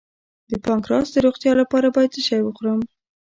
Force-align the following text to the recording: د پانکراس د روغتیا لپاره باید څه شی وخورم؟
د 0.49 0.51
پانکراس 0.65 1.07
د 1.11 1.17
روغتیا 1.25 1.51
لپاره 1.61 1.87
باید 1.95 2.13
څه 2.15 2.21
شی 2.27 2.41
وخورم؟ 2.43 2.79